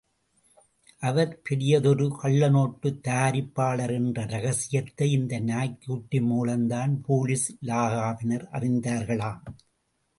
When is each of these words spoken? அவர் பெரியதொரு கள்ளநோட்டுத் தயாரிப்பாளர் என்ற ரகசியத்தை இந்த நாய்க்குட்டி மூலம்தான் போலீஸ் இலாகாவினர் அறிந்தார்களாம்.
அவர் 0.99 1.33
பெரியதொரு 1.41 2.07
கள்ளநோட்டுத் 2.23 2.97
தயாரிப்பாளர் 3.07 3.93
என்ற 3.93 4.25
ரகசியத்தை 4.25 5.11
இந்த 5.11 5.39
நாய்க்குட்டி 5.39 6.21
மூலம்தான் 6.21 7.01
போலீஸ் 7.01 7.47
இலாகாவினர் 7.61 8.47
அறிந்தார்களாம். 8.51 9.43